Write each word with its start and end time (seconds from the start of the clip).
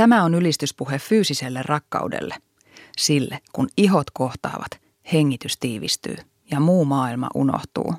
Tämä 0.00 0.24
on 0.24 0.34
ylistyspuhe 0.34 0.98
fyysiselle 0.98 1.62
rakkaudelle, 1.62 2.36
sille 2.98 3.38
kun 3.52 3.68
ihot 3.76 4.10
kohtaavat, 4.10 4.70
hengitys 5.12 5.56
tiivistyy 5.58 6.16
ja 6.50 6.60
muu 6.60 6.84
maailma 6.84 7.28
unohtuu. 7.34 7.94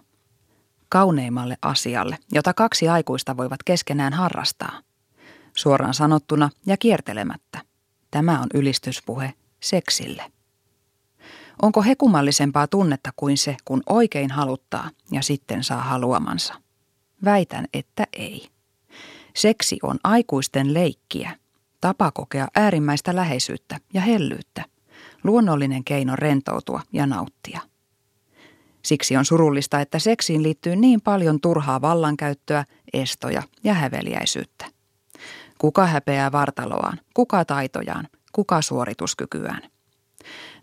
Kauneimmalle 0.90 1.58
asialle, 1.62 2.18
jota 2.32 2.54
kaksi 2.54 2.90
aikuista 2.90 3.38
voivat 3.38 3.64
keskenään 3.64 4.14
harrastaa. 4.14 4.82
Suoraan 5.58 5.94
sanottuna 5.94 6.50
ja 6.66 6.78
kiertelemättä. 6.78 7.62
Tämä 8.12 8.40
on 8.40 8.48
ylistyspuhe 8.54 9.34
seksille. 9.60 10.32
Onko 11.62 11.82
hekumallisempaa 11.82 12.68
tunnetta 12.68 13.10
kuin 13.16 13.38
se, 13.38 13.58
kun 13.66 13.84
oikein 13.90 14.32
haluttaa 14.32 14.90
ja 15.12 15.22
sitten 15.22 15.64
saa 15.64 15.82
haluamansa? 15.82 16.54
Väitän, 17.26 17.66
että 17.74 18.08
ei. 18.14 18.48
Seksi 19.36 19.80
on 19.84 20.00
aikuisten 20.04 20.74
leikkiä, 20.74 21.41
tapa 21.82 22.12
kokea 22.12 22.48
äärimmäistä 22.56 23.16
läheisyyttä 23.16 23.78
ja 23.94 24.02
hellyyttä, 24.02 24.66
luonnollinen 25.24 25.84
keino 25.84 26.16
rentoutua 26.16 26.82
ja 26.94 27.06
nauttia. 27.06 27.60
Siksi 28.84 29.18
on 29.18 29.26
surullista, 29.26 29.80
että 29.80 30.00
seksiin 30.00 30.44
liittyy 30.44 30.76
niin 30.76 31.02
paljon 31.02 31.42
turhaa 31.42 31.82
vallankäyttöä, 31.82 32.66
estoja 32.94 33.44
ja 33.64 33.74
häveliäisyyttä. 33.74 34.66
Kuka 35.58 35.86
häpeää 35.86 36.32
vartaloaan, 36.32 37.00
kuka 37.14 37.46
taitojaan, 37.46 38.08
kuka 38.32 38.62
suorituskykyään. 38.62 39.62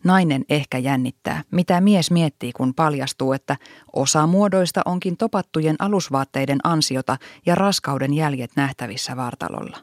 Nainen 0.05 0.45
ehkä 0.49 0.79
jännittää, 0.79 1.43
mitä 1.51 1.81
mies 1.81 2.11
miettii, 2.11 2.53
kun 2.53 2.75
paljastuu, 2.75 3.33
että 3.33 3.57
osa 3.93 4.27
muodoista 4.27 4.83
onkin 4.85 5.17
topattujen 5.17 5.77
alusvaatteiden 5.79 6.59
ansiota 6.65 7.17
ja 7.47 7.55
raskauden 7.55 8.15
jäljet 8.15 8.51
nähtävissä 8.57 9.17
vartalolla. 9.17 9.79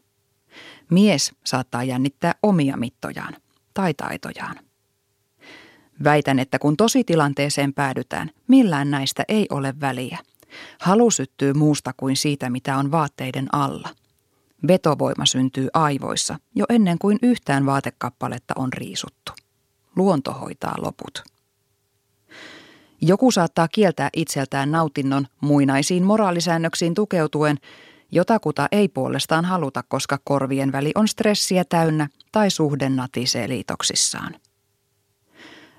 Mies 0.91 1.33
saattaa 1.45 1.83
jännittää 1.83 2.35
omia 2.43 2.77
mittojaan 2.77 3.35
tai 3.73 3.93
taitojaan. 3.93 4.55
Väitän, 6.03 6.39
että 6.39 6.59
kun 6.59 6.77
tositilanteeseen 6.77 7.73
päädytään, 7.73 8.31
millään 8.47 8.91
näistä 8.91 9.23
ei 9.27 9.47
ole 9.49 9.73
väliä. 9.81 10.17
Halu 10.81 11.11
syttyy 11.11 11.53
muusta 11.53 11.93
kuin 11.97 12.15
siitä, 12.15 12.49
mitä 12.49 12.77
on 12.77 12.91
vaatteiden 12.91 13.47
alla. 13.51 13.89
Vetovoima 14.67 15.25
syntyy 15.25 15.67
aivoissa 15.73 16.39
jo 16.55 16.65
ennen 16.69 16.97
kuin 16.99 17.19
yhtään 17.21 17.65
vaatekappaletta 17.65 18.53
on 18.57 18.73
riisuttu. 18.73 19.31
Luonto 19.95 20.33
hoitaa 20.33 20.75
loput. 20.77 21.23
Joku 23.01 23.31
saattaa 23.31 23.67
kieltää 23.67 24.09
itseltään 24.15 24.71
nautinnon 24.71 25.27
muinaisiin 25.41 26.03
moraalisäännöksiin 26.03 26.93
tukeutuen, 26.93 27.57
jotakuta 28.15 28.67
ei 28.71 28.87
puolestaan 28.87 29.45
haluta, 29.45 29.83
koska 29.87 30.19
korvien 30.23 30.71
väli 30.71 30.91
on 30.95 31.07
stressiä 31.07 31.63
täynnä 31.69 32.07
tai 32.31 32.49
suhde 32.49 32.89
natisee 32.89 33.49
liitoksissaan. 33.49 34.35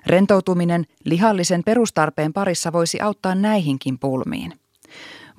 Rentoutuminen 0.05 0.85
lihallisen 1.05 1.63
perustarpeen 1.63 2.33
parissa 2.33 2.73
voisi 2.73 3.01
auttaa 3.01 3.35
näihinkin 3.35 3.99
pulmiin. 3.99 4.59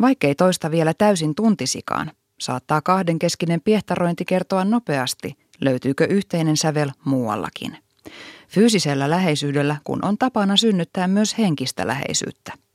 Vaikkei 0.01 0.35
toista 0.35 0.71
vielä 0.71 0.95
täysin 0.95 1.35
tuntisikaan, 1.35 2.13
saattaa 2.41 2.81
kahdenkeskinen 2.81 3.61
piehtarointi 3.61 4.25
kertoa 4.25 4.65
nopeasti, 4.65 5.37
löytyykö 5.61 6.07
yhteinen 6.07 6.57
sävel 6.57 6.91
muuallakin. 7.05 7.79
Fyysisellä 8.49 9.11
läheisyydellä, 9.11 9.77
kun 9.85 10.05
on 10.05 10.19
tapana 10.19 10.57
synnyttää 10.57 11.09
myös 11.09 11.39
henkistä 11.39 11.87
läheisyyttä. 11.87 12.68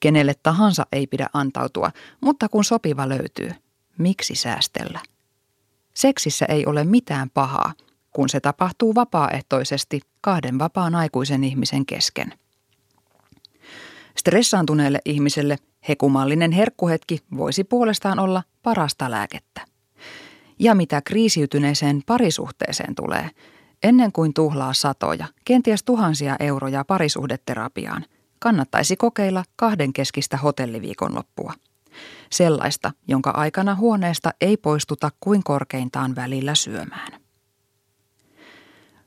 Kenelle 0.00 0.34
tahansa 0.42 0.86
ei 0.92 1.06
pidä 1.06 1.26
antautua, 1.32 1.90
mutta 2.20 2.48
kun 2.48 2.64
sopiva 2.64 3.08
löytyy, 3.08 3.50
miksi 3.98 4.34
säästellä? 4.34 5.00
Seksissä 5.94 6.46
ei 6.46 6.66
ole 6.66 6.84
mitään 6.84 7.30
pahaa, 7.30 7.72
kun 8.10 8.28
se 8.28 8.40
tapahtuu 8.40 8.94
vapaaehtoisesti 8.94 10.00
kahden 10.20 10.58
vapaan 10.58 10.94
aikuisen 10.94 11.44
ihmisen 11.44 11.86
kesken. 11.86 12.34
Stressaantuneelle 14.16 14.98
ihmiselle 15.04 15.56
hekumallinen 15.88 16.52
herkkuhetki 16.52 17.18
voisi 17.36 17.64
puolestaan 17.64 18.18
olla 18.18 18.42
parasta 18.62 19.10
lääkettä. 19.10 19.60
Ja 20.58 20.74
mitä 20.74 21.02
kriisiytyneeseen 21.02 22.02
parisuhteeseen 22.06 22.94
tulee, 22.94 23.30
ennen 23.82 24.12
kuin 24.12 24.34
tuhlaa 24.34 24.72
satoja, 24.72 25.26
kenties 25.44 25.82
tuhansia 25.82 26.36
euroja 26.40 26.84
parisuhdeterapiaan, 26.84 28.04
kannattaisi 28.38 28.96
kokeilla 28.96 29.44
kahdenkeskistä 29.56 30.36
hotelliviikonloppua. 30.36 31.52
Sellaista, 32.30 32.92
jonka 33.08 33.30
aikana 33.30 33.74
huoneesta 33.74 34.30
ei 34.40 34.56
poistuta 34.56 35.10
kuin 35.20 35.44
korkeintaan 35.44 36.16
välillä 36.16 36.54
syömään. 36.54 37.20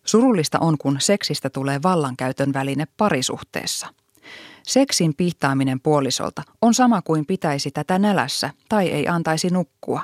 Surullista 0.06 0.60
on, 0.60 0.78
kun 0.78 1.02
seksistä 1.02 1.50
tulee 1.50 1.80
vallankäytön 1.84 2.54
väline 2.54 2.88
parisuhteessa. 2.98 3.88
Seksin 4.64 5.16
pihtaaminen 5.16 5.82
puolisolta 5.82 6.44
on 6.62 6.74
sama 6.74 7.02
kuin 7.02 7.26
pitäisi 7.26 7.72
tätä 7.72 8.00
nälässä 8.00 8.50
tai 8.70 8.88
ei 8.88 9.08
antaisi 9.08 9.50
nukkua. 9.50 10.02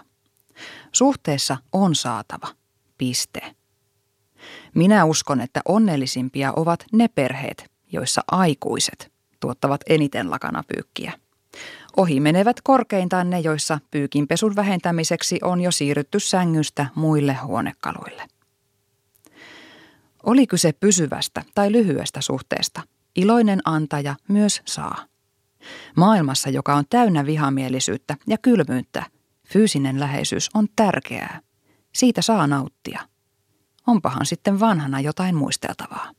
Suhteessa 0.91 1.57
on 1.71 1.95
saatava. 1.95 2.47
Piste. 2.97 3.55
Minä 4.75 5.05
uskon, 5.05 5.41
että 5.41 5.61
onnellisimpia 5.67 6.53
ovat 6.55 6.85
ne 6.93 7.07
perheet, 7.07 7.71
joissa 7.91 8.21
aikuiset 8.31 9.16
tuottavat 9.39 9.81
eniten 9.89 10.31
lakanapyykkiä. 10.31 11.13
Ohi 11.97 12.19
menevät 12.19 12.61
korkeintaan 12.63 13.29
ne, 13.29 13.39
joissa 13.39 13.79
pyykinpesun 13.91 14.55
vähentämiseksi 14.55 15.39
on 15.43 15.61
jo 15.61 15.71
siirrytty 15.71 16.19
sängystä 16.19 16.87
muille 16.95 17.33
huonekaluille. 17.33 18.27
Oli 20.23 20.47
kyse 20.47 20.73
pysyvästä 20.73 21.43
tai 21.55 21.71
lyhyestä 21.71 22.21
suhteesta, 22.21 22.81
iloinen 23.15 23.61
antaja 23.65 24.15
myös 24.27 24.61
saa. 24.65 25.05
Maailmassa, 25.95 26.49
joka 26.49 26.75
on 26.75 26.83
täynnä 26.89 27.25
vihamielisyyttä 27.25 28.15
ja 28.27 28.37
kylmyyttä, 28.37 29.05
fyysinen 29.47 29.99
läheisyys 29.99 30.49
on 30.53 30.67
tärkeää. 30.75 31.41
Siitä 31.95 32.21
saa 32.21 32.47
nauttia. 32.47 33.01
Onpahan 33.87 34.25
sitten 34.25 34.59
vanhana 34.59 34.99
jotain 34.99 35.35
muisteltavaa. 35.35 36.11